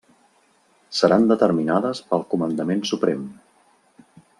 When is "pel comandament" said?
2.09-2.85